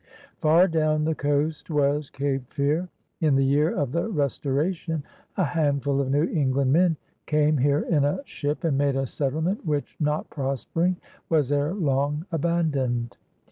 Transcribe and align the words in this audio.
Far 0.39 0.67
down 0.67 1.05
the 1.05 1.13
coast 1.13 1.69
was 1.69 2.09
Cape 2.09 2.47
Fear. 2.49 2.89
In 3.19 3.35
the 3.35 3.45
year 3.45 3.69
of 3.71 3.91
the 3.91 4.09
Restoration 4.09 5.03
a 5.37 5.43
handful 5.43 6.01
of 6.01 6.09
New 6.09 6.23
England 6.23 6.73
men 6.73 6.97
came 7.27 7.59
here 7.59 7.81
in 7.81 8.03
a 8.03 8.21
ship 8.25 8.63
and 8.63 8.75
made 8.79 8.95
a 8.95 9.05
settlement 9.05 9.63
which, 9.63 9.95
not 9.99 10.27
prospering, 10.31 10.97
was 11.29 11.51
ere 11.51 11.75
long 11.75 12.25
abandoned. 12.31 13.15